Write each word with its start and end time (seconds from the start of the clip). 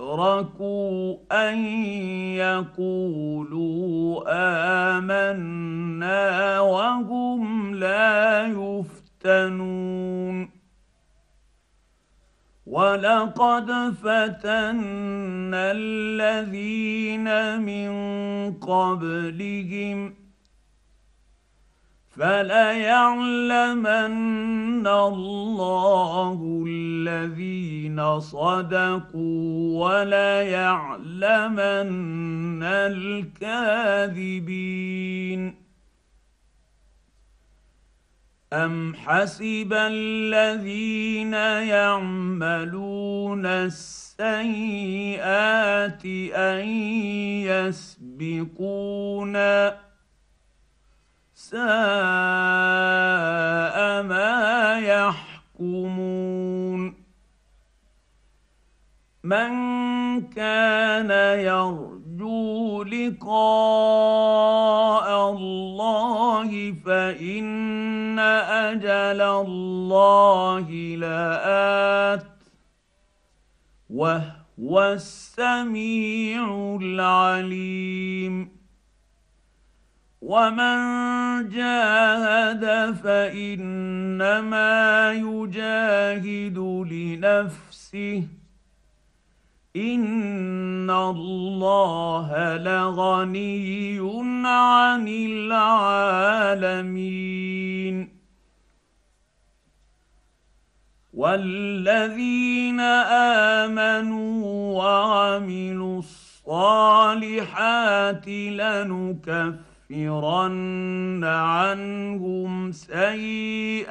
يتركوا 0.00 1.16
أن 1.32 1.58
يقولوا 2.34 4.22
آمنا 4.96 6.60
وهم 6.60 7.74
لا 7.74 8.46
يفتنون. 8.46 10.50
ولقد 12.66 13.94
فتنا 14.02 15.72
الذين 15.72 17.60
من 17.60 17.90
قبلهم 18.54 20.14
فليعلمن 22.20 23.96
الله 24.86 26.64
الذين 26.68 28.20
صدقوا 28.20 29.88
وليعلمن 29.88 31.42
الكاذبين 32.62 34.40
ام 38.52 38.94
حسب 38.94 39.72
الذين 39.72 41.32
يعملون 41.72 43.46
السيئات 43.46 44.94
ان 46.34 46.68
يسبقونا 48.60 49.89
ساء 51.50 51.62
ما 54.02 54.78
يحكمون. 54.78 56.94
من 59.24 59.50
كان 60.20 61.10
يرجو 61.40 62.82
لقاء 62.82 63.30
الله 65.30 66.74
فإن 66.86 68.18
أجل 68.18 69.20
الله 69.20 70.70
لآت 70.96 72.26
وهو 73.90 74.82
السميع 74.82 76.78
العليم. 76.82 78.59
ومن 80.20 80.78
جاهد 81.48 82.94
فانما 82.94 84.72
يجاهد 85.12 86.58
لنفسه 86.90 88.22
ان 89.76 90.90
الله 90.90 92.56
لغني 92.56 94.00
عن 94.46 95.08
العالمين 95.08 96.90
والذين 101.14 102.80
امنوا 103.60 104.44
وعملوا 104.78 105.98
الصالحات 105.98 107.48
لنكفر 108.28 109.69
لنكفرن 109.90 111.24
عنهم 111.24 112.72
سيئاتهم 112.72 113.88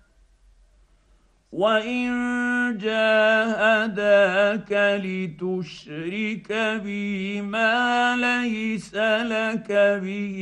وان 1.53 2.77
جاهداك 2.77 4.71
لتشرك 5.05 6.53
بي 6.83 7.41
ما 7.41 8.15
ليس 8.15 8.95
لك 8.95 9.67
به 10.03 10.37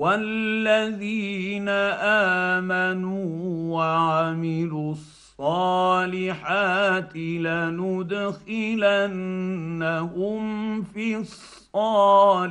والذين 0.00 1.68
امنوا 1.68 3.24
وعملوا 3.76 4.92
الصالحات 4.92 6.36
لندخلنهم 7.16 8.42
في 10.82 11.16
الصالحين 11.16 12.50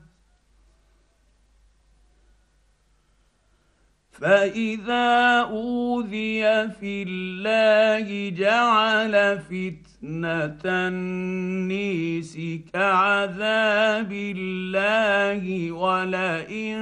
فإذا 4.21 5.39
أوذي 5.49 6.69
في 6.69 7.03
الله 7.07 8.29
جعل 8.29 9.39
فتنة 9.39 10.61
النيس 10.65 12.37
كعذاب 12.73 14.11
الله 14.11 15.71
ولئن 15.71 16.77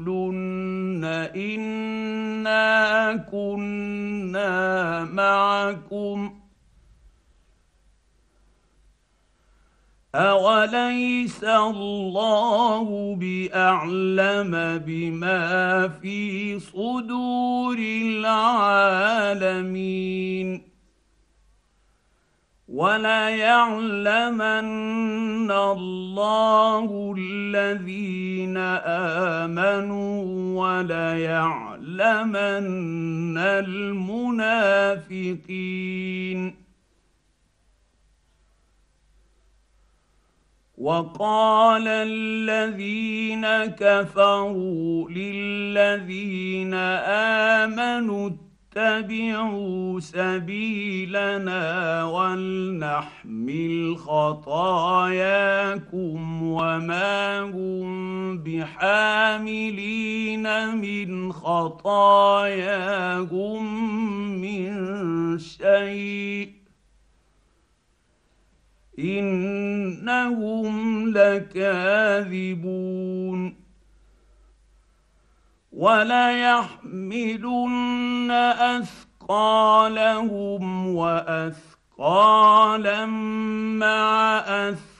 إنا 1.36 3.16
كنا 3.32 5.04
معكم 5.04 6.43
اوليس 10.16 11.44
الله 11.44 13.16
باعلم 13.16 14.82
بما 14.86 15.88
في 15.88 16.60
صدور 16.60 17.78
العالمين 18.22 19.44
وليعلمن 22.70 24.32
الله 25.52 27.16
الذين 27.18 28.58
امنوا 29.38 30.24
وليعلمن 30.62 31.98
المنافقين 33.38 34.84
وقال 40.84 41.88
الذين 41.88 43.48
كفروا 43.80 45.10
للذين 45.10 46.74
آمنوا 47.64 48.30
اتبعوا 48.76 50.00
سبيلنا 50.00 51.64
ولنحمل 52.04 53.98
خطاياكم 53.98 55.24
وما 56.44 57.40
هم 57.42 58.38
بحاملين 58.38 59.88
من 60.76 61.34
خطاياهم 61.34 61.94
من 64.42 65.40
شيء 65.40 66.63
إنهم 69.00 71.10
لكاذبون. 71.10 73.56
وليحملن 75.72 78.32
اثقالهم 79.22 80.96
واثقالا 80.96 83.06
مع 83.76 84.40
اثقالهم. 84.40 84.94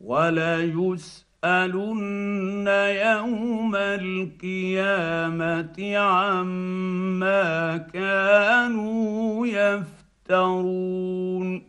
وليسألن 0.00 1.23
يسألن 1.44 2.66
يوم 3.04 3.76
القيامة 3.76 5.36
عما 5.96 7.76
كانوا 7.76 9.46
يفترون 10.26 11.62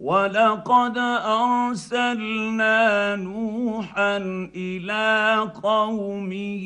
ولقد 0.00 0.98
ارسلنا 1.26 3.16
نوحا 3.16 4.16
إلى 4.56 5.36
قومه 5.62 6.64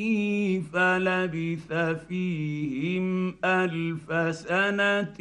فلبث 0.72 1.72
فيهم 2.08 3.34
الف 3.44 4.36
سنه 4.36 5.18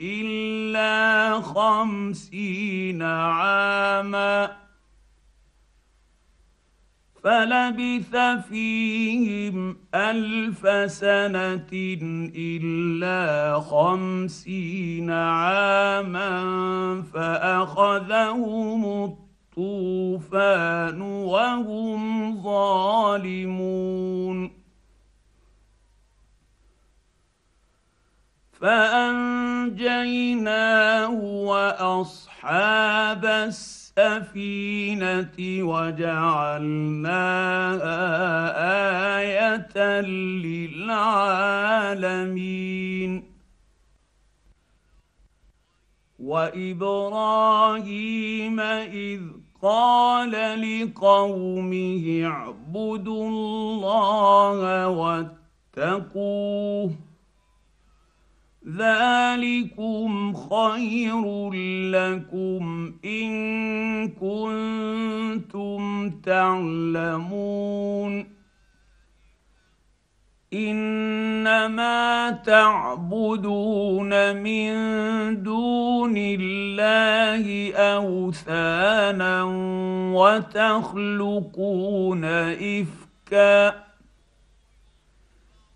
الا 0.00 1.40
خمسين 1.40 3.02
عاما 3.02 4.50
فلبث 7.24 8.16
فيهم 8.48 9.76
ألف 9.94 10.92
سنة 10.92 11.72
إلا 12.36 13.60
خمسين 13.60 15.10
عاما 15.10 16.32
فأخذهم 17.14 18.84
الطوفان 19.04 21.00
وهم 21.02 22.42
ظالمون. 22.42 23.80
فأنجيناه 28.60 29.90
وأصحاب 31.50 33.24
السبيل 33.24 33.79
السفينة 34.00 35.36
وجعلناها 35.62 37.10
آية 39.20 40.00
للعالمين. 40.00 41.70
وإبراهيم 46.18 47.40
إذ 48.60 49.20
قال 49.62 50.30
لقومه 50.60 52.22
اعبدوا 52.24 53.28
الله 53.28 54.88
واتقوه. 55.76 57.09
ذلكم 58.76 60.34
خير 60.34 61.50
لكم 61.90 62.92
ان 63.04 63.28
كنتم 64.08 66.10
تعلمون 66.10 67.60
انما 70.52 72.30
تعبدون 72.30 74.36
من 74.36 74.72
دون 75.42 76.14
الله 76.16 77.74
اوثانا 77.74 79.44
وتخلقون 80.14 82.24
افكا 82.24 83.89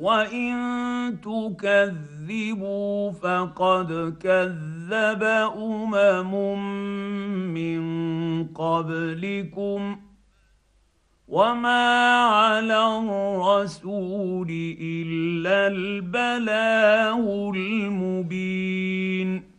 وان 0.00 1.20
تكذبوا 1.20 3.12
فقد 3.12 4.16
كذب 4.20 5.22
امم 5.56 6.32
من 7.54 7.80
قبلكم 8.48 9.96
وما 11.28 12.16
على 12.16 12.98
الرسول 12.98 14.48
الا 14.80 15.66
البلاغ 15.66 17.50
المبين 17.54 19.49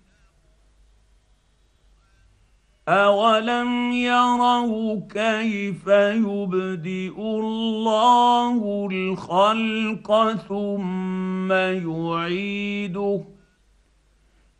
اولم 2.91 3.91
يروا 3.91 4.99
كيف 5.09 5.87
يبدئ 5.87 7.13
الله 7.17 8.87
الخلق 8.91 10.33
ثم 10.33 11.51
يعيده 11.51 13.21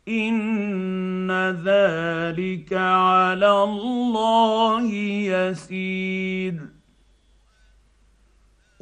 ان 0.08 1.30
ذلك 1.50 2.72
على 2.72 3.64
الله 3.64 4.92
يسير 5.32 6.71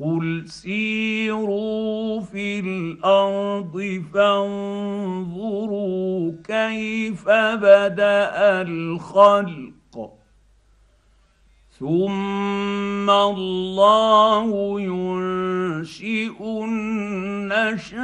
قل 0.00 0.44
سيروا 0.48 2.20
في 2.20 2.60
الأرض 2.60 4.04
فانظروا 4.14 5.62
كيف 6.44 7.28
بدا 7.28 8.62
الخلق 8.62 10.10
ثم 11.78 13.10
الله 13.10 14.80
ينشئ 14.80 16.64
النشاءه 16.64 18.00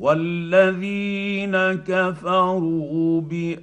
والذين 0.00 1.56
كفروا 1.86 3.20
بايات 3.20 3.62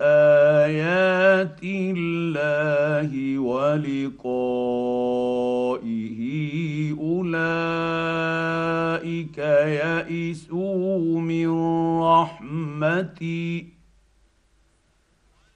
الله 1.64 3.40
ولقائه 3.40 4.28
اولئك 7.00 7.78
يئسوا 9.82 11.22
من 11.22 11.50
رحمتي 12.02 13.77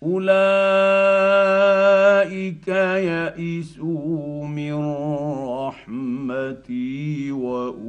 أولئك 0.04 0.32
يئسوا 2.98 4.48
من 4.48 4.74
رحمتي 5.48 7.32
وأولئك 7.32 7.82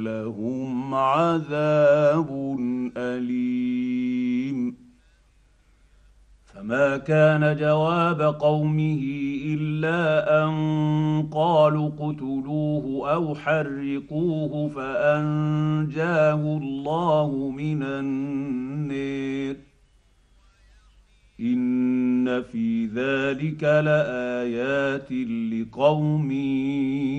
لهم 0.00 0.94
عذاب 0.94 2.56
أليم. 2.96 4.69
فما 6.60 6.96
كان 6.96 7.56
جواب 7.56 8.22
قومه 8.22 9.00
الا 9.44 10.44
ان 10.44 10.52
قالوا 11.32 11.88
اقتلوه 11.88 13.12
أو 13.12 13.34
حرقوه 13.34 14.68
فانجاه 14.68 16.58
الله 16.58 17.50
من 17.50 17.82
النير 17.82 19.56
ان 21.40 22.42
في 22.42 22.86
ذلك 22.86 23.62
لايات 23.64 25.12
لقوم 25.52 26.30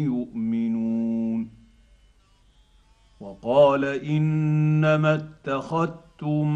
يؤمنون 0.04 1.50
وقال 3.20 3.86
انما 3.86 5.14
اتخذت 5.14 6.12
اتخذتم 6.22 6.48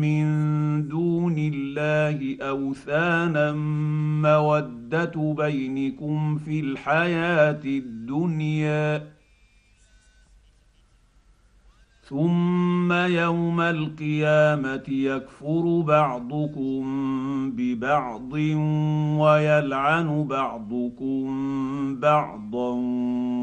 من 0.00 0.57
دون 0.82 1.34
الله 1.38 2.36
أوثانا 2.40 3.52
مودة 4.22 5.34
بينكم 5.38 6.38
في 6.38 6.60
الحياة 6.60 7.60
الدنيا. 7.64 9.17
ثم 12.08 12.92
يوم 12.92 13.60
القيامه 13.60 14.84
يكفر 14.88 15.80
بعضكم 15.80 16.82
ببعض 17.56 18.32
ويلعن 19.18 20.24
بعضكم 20.24 21.26
بعضا 22.00 22.70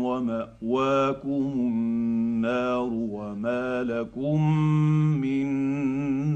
وماواكم 0.06 1.52
النار 1.56 2.90
وما 2.92 3.84
لكم 3.84 4.42
من 5.22 5.48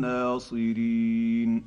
ناصرين 0.02 1.64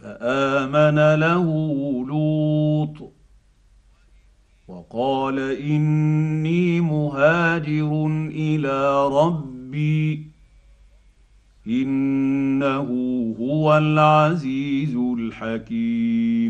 فامن 0.00 1.14
له 1.14 1.46
لوط 2.08 3.19
وقال 4.70 5.38
إني 5.60 6.80
مهاجر 6.80 8.06
إلى 8.30 9.08
ربي 9.08 10.26
إنه 11.66 12.88
هو 13.40 13.78
العزيز 13.78 14.96
الحكيم. 14.96 16.49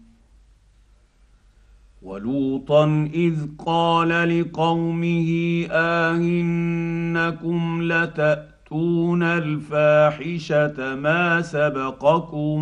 ولوطا 2.01 3.09
اذ 3.13 3.35
قال 3.65 4.09
لقومه 4.09 5.29
اهنكم 5.71 7.81
لتاتون 7.81 9.23
الفاحشه 9.23 10.95
ما 10.95 11.41
سبقكم 11.41 12.59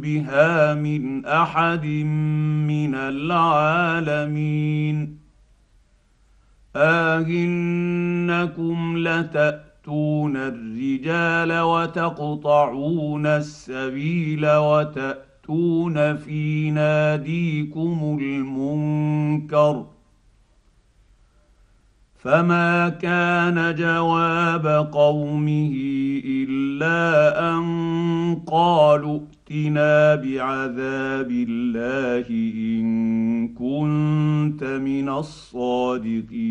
بها 0.00 0.74
من 0.74 1.26
احد 1.26 1.86
من 2.66 2.94
العالمين 2.94 4.46
اهنكم 6.76 7.38
لتاتون 8.98 10.36
الرجال 10.36 11.60
وتقطعون 11.60 13.26
السبيل 13.26 14.50
وتاتون 14.50 15.25
تاتون 15.46 16.16
في 16.16 16.70
ناديكم 16.70 18.18
المنكر 18.22 19.86
فما 22.16 22.88
كان 22.88 23.74
جواب 23.74 24.66
قومه 24.92 25.72
الا 26.24 27.38
ان 27.50 27.64
قالوا 28.46 29.20
ائتنا 29.20 30.14
بعذاب 30.14 31.30
الله 31.30 32.28
ان 32.80 33.48
كنت 33.48 34.64
من 34.64 35.08
الصادقين 35.08 36.46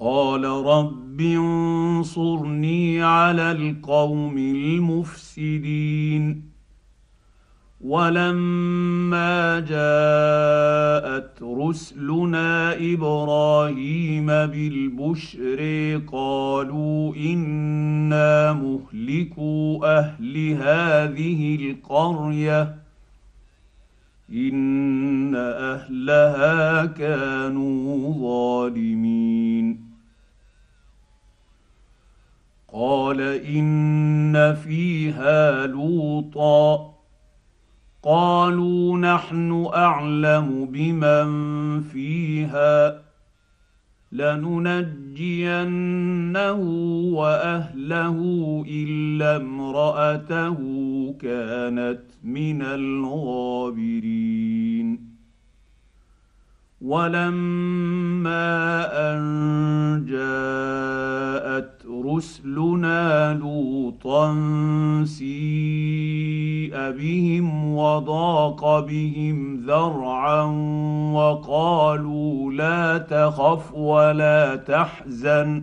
قال 0.00 0.44
رب 0.44 1.20
انصرني 1.20 3.02
على 3.02 3.52
القوم 3.52 4.38
المفسدين. 4.38 6.42
ولما 7.80 9.60
جاءت 9.60 11.42
رسلنا 11.42 12.74
إبراهيم 12.92 14.26
بالبشر 14.26 15.60
قالوا 16.12 17.16
إنا 17.16 18.52
مهلكوا 18.52 19.98
أهل 19.98 20.52
هذه 20.52 21.56
القرية. 21.56 22.74
إن 24.32 25.34
أهلها 25.36 26.84
كانوا 26.84 28.14
ظالمين. 28.20 29.31
قال 33.12 33.20
إن 33.20 34.54
فيها 34.54 35.66
لوطا. 35.66 36.94
قالوا 38.02 38.98
نحن 38.98 39.70
أعلم 39.74 40.66
بمن 40.72 41.80
فيها. 41.80 43.02
لننجينه 44.12 44.92
وأهله 47.14 48.18
إلا 48.68 49.36
امرأته 49.36 50.56
كانت 51.20 52.02
من 52.24 52.62
الغابرين. 52.62 54.12
ولما 56.82 58.42
أن 59.10 59.22
جاءت 60.08 61.72
رسلنا 62.06 63.34
لوطا 63.34 64.34
سيء 65.04 66.72
بهم 66.90 67.74
وضاق 67.74 68.80
بهم 68.80 69.56
ذرعا 69.66 70.42
وقالوا 71.12 72.52
لا 72.52 72.98
تخف 72.98 73.74
ولا 73.74 74.56
تحزن 74.56 75.62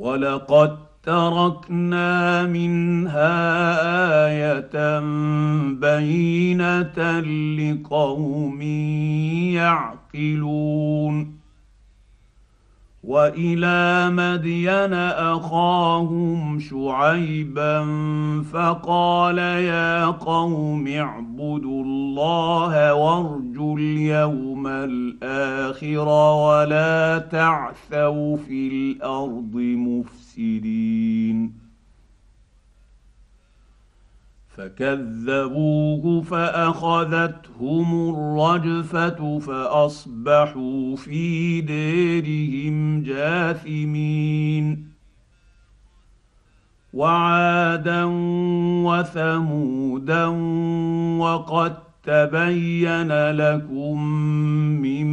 ولقد 0.00 0.76
تركنا 1.02 2.46
منها 2.46 3.26
آية 4.26 5.00
بينة 5.70 7.20
لقوم 7.58 8.62
يعقلون. 9.52 11.39
وإلى 13.04 14.10
مدين 14.10 14.94
أخاهم 15.34 16.58
شعيبا 16.60 17.84
فقال 18.52 19.38
يا 19.38 20.06
قوم 20.06 20.88
اعبدوا 20.88 21.84
الله 21.84 22.94
وارجوا 22.94 23.78
اليوم 23.78 24.66
الآخر 24.66 26.08
ولا 26.08 27.18
تعثوا 27.18 28.36
في 28.36 28.68
الأرض 28.68 29.56
مفسدين. 29.56 31.52
فكذبوه 34.56 36.22
فأخذتهم 36.22 38.10
الرجفة 38.10 39.38
فأصبحوا 39.38 40.96
في 40.96 41.60
ديرهم 41.60 43.02
جاثمين. 43.02 44.90
وعادا 46.92 48.04
وثمودا 48.84 50.26
وقد 51.18 51.76
تبين 52.04 53.30
لكم 53.30 54.02
من 54.82 55.08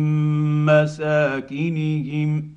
مساكنهم 0.65 2.56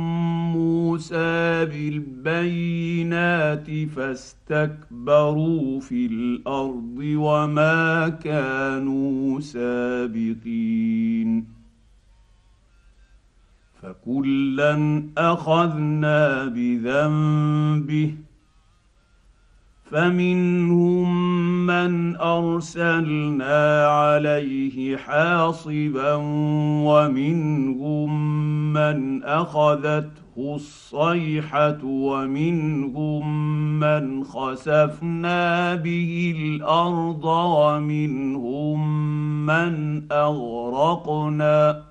موسى 1.01 1.65
بالبينات 1.65 3.67
فاستكبروا 3.95 5.79
في 5.79 6.05
الأرض 6.05 6.97
وما 6.99 8.09
كانوا 8.09 9.39
سابقين. 9.39 11.47
فكلا 13.81 15.03
أخذنا 15.17 16.45
بذنبه 16.45 18.15
فمنهم 19.91 21.11
من 21.65 22.15
أرسلنا 22.15 23.87
عليه 23.87 24.97
حاصبا 24.97 26.13
ومنهم 26.85 28.11
من 28.73 29.23
أخذته 29.23 30.11
الصيحة 30.37 31.77
ومنهم 31.83 33.23
من 33.79 34.23
خسفنا 34.23 35.75
به 35.75 36.33
الأرض 36.37 37.25
ومنهم 37.25 38.79
من 39.45 40.03
أغرقنا 40.11 41.90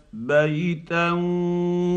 بيتا 0.13 1.11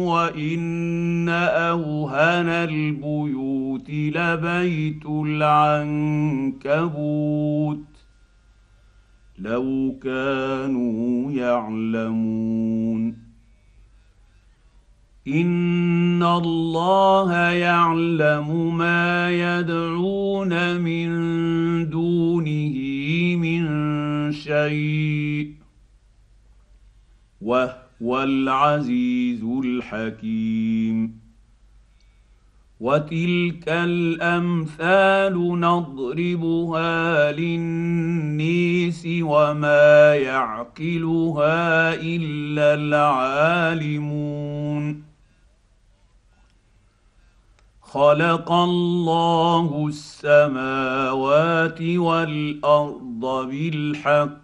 وإن 0.05 1.29
أوهن 1.29 2.49
البيوت 2.49 3.91
لبيت 3.91 5.07
العنكبوت 5.07 6.65
لو 9.39 9.99
كانوا 10.03 11.33
يعلمون 11.33 13.25
إن 15.29 16.23
الله 16.23 17.33
يعلم 17.35 18.77
ما 18.77 19.31
يدعون 19.31 20.81
من 20.81 21.11
دونه 21.91 22.77
من 23.37 24.33
شيء 24.33 25.55
وهو 27.41 27.84
العزيز 28.13 29.45
الحكيم. 29.65 31.25
وتلك 32.81 33.69
الأمثال 33.69 35.61
نضربها 35.61 37.33
للنيس 37.33 39.07
وما 39.21 40.15
يعقلها 40.15 41.95
إلا 41.95 42.75
العالمون. 42.75 44.35
خلق 47.83 48.53
الله 48.53 49.87
السماوات 49.89 51.83
والأرض 51.83 53.49
بالحق 53.51 54.44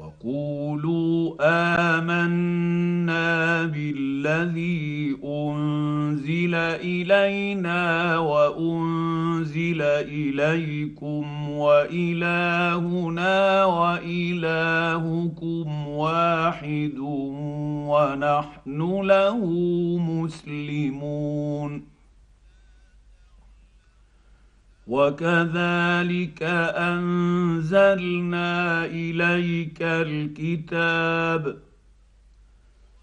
وقولوا 0.00 1.36
آمنا 2.00 3.64
بالذي 3.64 5.16
أنزل 5.24 6.54
إلينا 6.54 8.18
وأنزل 8.18 9.82
إليكم 9.82 11.50
وإلهنا 11.50 12.84
وإلهكم 13.64 14.88
واحد 15.88 16.94
ونحن 17.88 19.00
له 19.02 19.38
مسلمون 19.98 21.89
وكذلك 24.90 26.42
أنزلنا 26.90 28.50
إليك 28.84 29.82
الكتاب 29.82 31.56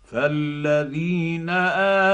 فالذين 0.03 1.49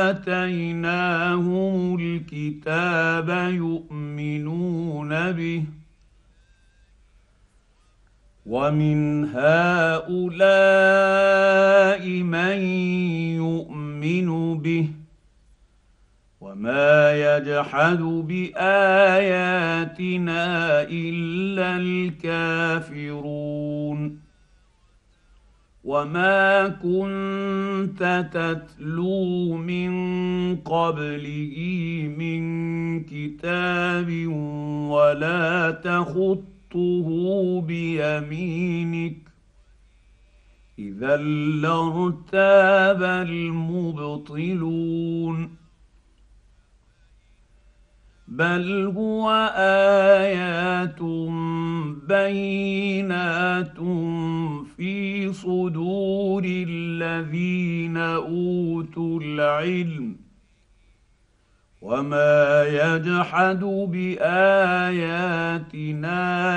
آتيناهم 0.05 1.95
الكتاب 1.99 3.29
يؤمنون 3.53 5.31
به 5.31 5.63
ومن 8.45 9.25
هؤلاء 9.25 10.13
من 12.09 12.57
يؤمن 13.41 14.57
به 14.57 14.89
وما 16.53 17.13
يجحد 17.37 18.01
باياتنا 18.27 18.81
الا 20.81 21.77
الكافرون 22.95 23.19
وما 25.83 26.67
كنت 26.67 28.29
تتلو 28.33 29.57
من 29.57 29.93
قبله 30.55 31.57
من 32.17 32.43
كتاب 33.03 34.27
ولا 34.89 35.71
تخطه 35.71 37.07
بيمينك 37.61 39.17
اذا 40.79 41.17
لارتاب 41.17 43.03
المبطلون 43.27 44.43
بل 48.33 48.93
هو 48.97 49.31
ايات 49.57 51.01
بينات 52.07 53.77
في 54.77 55.33
صدور 55.33 56.43
الذين 56.45 57.97
اوتوا 57.97 59.19
العلم 59.19 60.15
وما 61.81 62.63
يجحد 62.63 63.59
باياتنا 63.91 65.01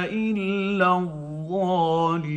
الا 0.04 0.98
الظالمون 0.98 2.36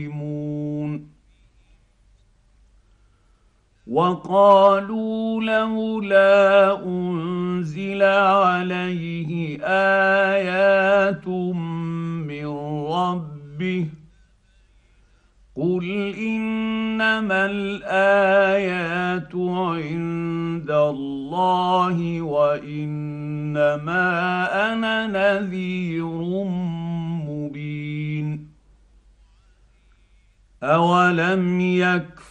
وقالوا 3.89 5.41
لولا 5.41 6.85
أنزل 6.85 8.03
عليه 8.03 9.57
آيات 9.65 11.27
من 11.27 12.45
ربه 12.85 13.87
قل 15.55 16.13
إنما 16.17 17.45
الآيات 17.45 19.35
عند 19.35 20.71
الله 20.71 22.21
وإنما 22.21 24.03
أنا 24.73 25.07
نذير 25.07 26.43
مبين 27.27 28.49
أولم 30.63 31.61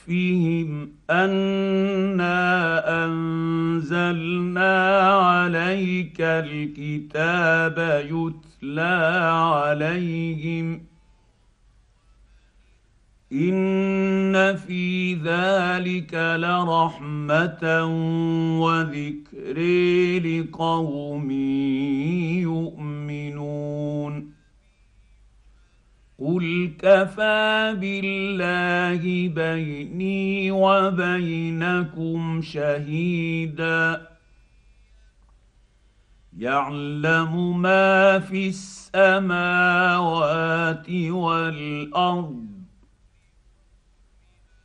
يكفهم 0.09 0.89
أنا 1.11 3.05
أنزلنا 3.05 4.99
عليك 5.11 6.21
الكتاب 6.21 7.79
يتلى 8.11 9.21
عليهم 9.55 10.81
إن 13.33 14.57
في 14.57 15.15
ذلك 15.15 16.15
لرحمة 16.15 17.85
وذكر 18.61 19.59
لقوم 20.25 21.31
يؤمنون 22.41 24.38
قل 26.19 26.73
كفى 26.79 27.77
بالله 27.81 29.29
بيني 29.35 30.51
وبينكم 30.51 32.43
شهيدا 32.43 34.09
يعلم 36.39 37.63
ما 37.63 38.19
في 38.19 38.49
السماوات 38.49 39.71
والارض 40.91 42.58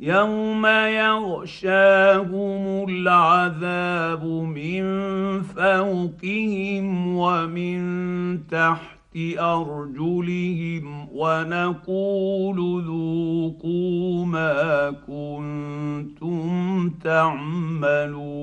يوم 0.00 0.66
يغشاهم 0.66 2.64
العذاب 2.88 4.24
من 4.24 4.84
فوقهم 5.42 7.16
ومن 7.16 7.82
تحت 8.46 8.93
أرجلهم 9.16 11.08
ونقول 11.12 12.84
ذوقوا 12.84 14.26
ما 14.26 14.90
كنتم 14.90 16.90
تعملون. 16.90 18.34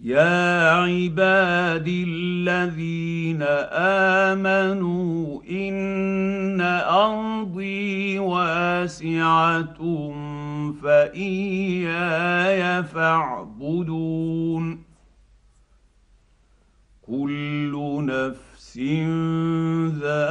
يا 0.00 0.70
عبادي 0.70 2.04
الذين 2.04 3.42
آمنوا 4.32 5.42
إن 5.50 6.60
أرضي 6.60 8.18
واسعة 8.18 9.78
فإياي 10.82 12.84
فاعبدون. 12.84 14.85
كل 17.06 18.04
نفس 18.04 18.78
ذائقة 20.00 20.30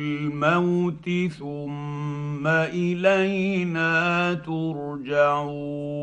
الموت 0.00 1.10
ثم 1.38 2.46
إلينا 2.46 4.34
ترجعون. 4.34 6.02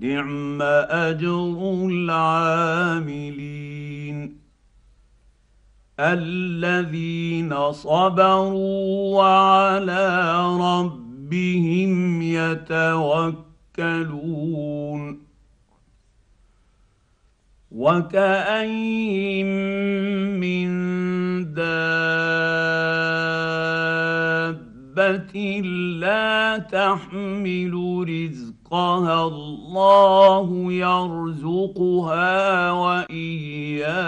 نعم 0.00 0.62
أجر 0.62 1.86
العاملين 1.90 3.38
الذين 6.00 7.72
صبروا 7.72 9.16
وعلى 9.16 10.36
ربهم 10.60 12.22
يتوكلون 12.22 13.38
وكأين 17.72 19.46
من 20.40 20.68
دابة 21.54 23.47
لا 26.00 26.58
تحمل 26.58 28.04
رزقها 28.08 29.26
الله 29.26 30.72
يرزقها 30.72 32.72
واياكم 32.72 34.04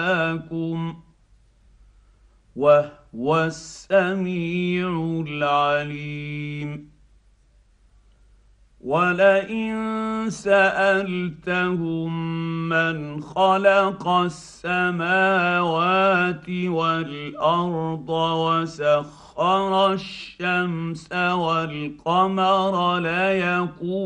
وهو 2.57 3.44
السميع 3.44 5.22
العليم. 5.26 6.90
ولئن 8.81 10.31
سالتهم 10.31 12.11
من 12.68 13.22
خلق 13.22 14.09
السماوات 14.09 15.11
والارض 16.50 18.11
وسخر 18.11 19.29
الشمس 19.40 21.12
والقمر 21.12 22.98
ليقولن 22.98 24.03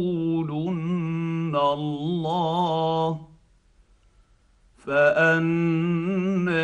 الله 1.57 3.21
فانى 4.87 6.55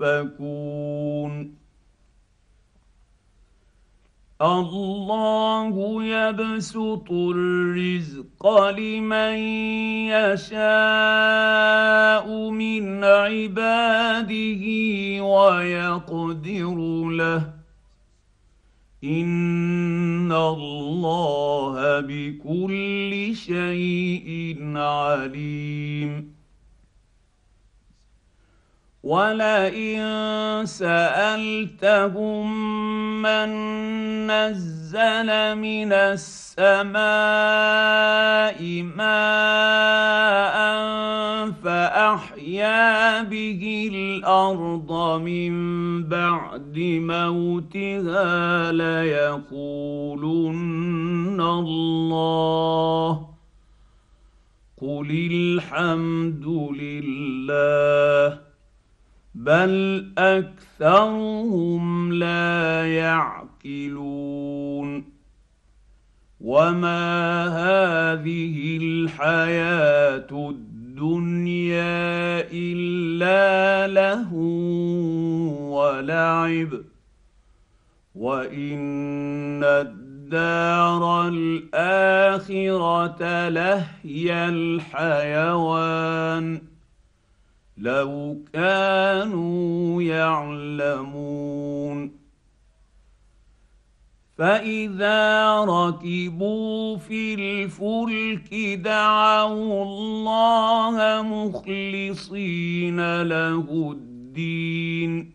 يؤفكون. 0.00 1.59
الله 4.42 6.04
يبسط 6.04 7.10
الرزق 7.10 8.68
لمن 8.70 9.38
يشاء 10.08 10.50
من 12.50 13.04
عباده 13.04 14.64
ويقدر 15.24 16.74
له. 17.10 17.52
إن 19.04 20.32
الله 20.32 22.00
بكل 22.00 23.36
شيء 23.36 24.56
عليم. 24.76 26.39
ولئن 29.02 30.00
سألتهم 30.64 32.52
من 33.22 33.50
نزل 34.26 35.56
من 35.56 35.92
السماء 35.92 37.00
ماء 38.82 40.60
فأحيا 41.64 43.22
به 43.22 43.90
الأرض 43.94 45.20
من 45.20 45.54
بعد 46.04 46.78
موتها 47.00 48.72
ليقولن 48.72 49.80
الله 51.40 53.28
قل 54.80 55.28
الحمد 55.32 56.46
لله 56.80 58.49
بل 59.40 60.06
اكثرهم 60.18 62.12
لا 62.12 62.86
يعقلون 62.96 64.40
وما 66.40 67.46
هذه 67.48 68.78
الحياة 68.82 70.26
الدنيا 70.50 71.80
الا 72.52 73.86
له 73.86 74.34
ولعب 75.72 76.70
وان 78.14 79.64
الدار 79.64 81.28
الاخره 81.28 82.68
لهي 83.48 84.48
الحيوان 84.48 85.90
لو 87.80 88.38
كانوا 88.52 90.02
يعلمون 90.02 92.10
فاذا 94.38 95.54
ركبوا 95.64 96.96
في 96.96 97.34
الفلك 97.34 98.54
دعوا 98.84 99.82
الله 99.82 101.22
مخلصين 101.22 103.22
له 103.22 103.92
الدين 103.92 105.32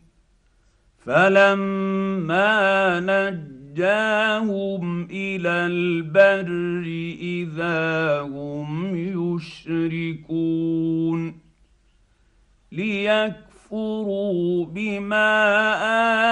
فلما 1.06 3.00
نجاهم 3.00 5.08
إلى 5.12 5.50
البر 5.50 6.86
اذا 7.22 8.22
هم 8.22 8.96
يشركون 9.36 11.45
ليكفروا 12.76 14.66
بما 14.66 15.30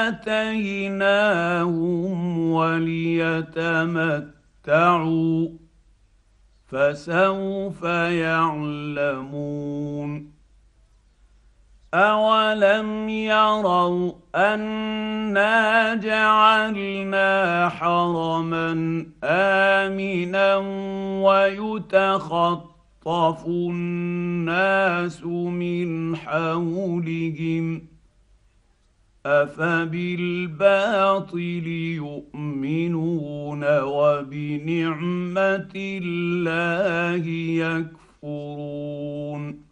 اتيناهم 0.08 1.74
وليتمتعوا 2.52 4.04
فسوف 6.68 7.84
يعلمون 8.24 9.54
اولم 11.94 13.10
يروا 13.10 14.12
انا 14.36 15.96
جعلنا 15.96 17.70
حرما 17.70 18.72
امنا 19.24 20.56
ويتخطى 21.24 22.73
يخطف 23.06 23.48
الناس 23.48 25.24
من 25.24 26.16
حولهم 26.16 27.82
افبالباطل 29.26 30.58
يؤمنون 31.98 33.64
وبنعمه 33.80 35.72
الله 35.76 37.26
يكفرون 38.24 39.64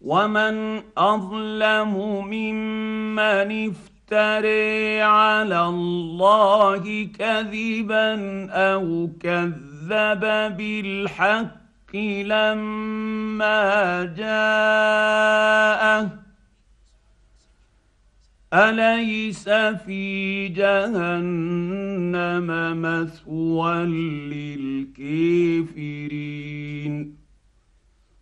ومن 0.00 0.82
اظلم 0.98 1.94
ممن 2.26 3.70
افتري 3.70 5.02
على 5.02 5.66
الله 5.66 7.08
كذبا 7.18 8.46
أو 8.50 9.10
كذب 9.20 9.71
كذب 9.92 10.24
بالحق 10.56 11.96
لما 12.24 13.60
جاءه 14.16 16.02
اليس 18.54 19.48
في 19.84 20.48
جهنم 20.48 22.46
مثوى 22.82 23.74
للكافرين 24.94 26.02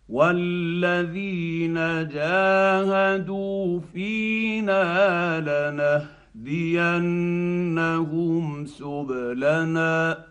والذين 0.09 1.73
جاهدوا 2.07 3.79
فينا 3.93 5.39
لنهدينهم 6.35 7.35
سبلنا 8.65 10.30